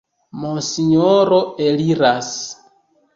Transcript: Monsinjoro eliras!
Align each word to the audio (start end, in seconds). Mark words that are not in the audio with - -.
Monsinjoro 0.43 1.37
eliras! 1.65 2.33